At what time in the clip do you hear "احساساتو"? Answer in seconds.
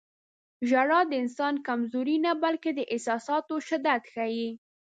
2.93-3.55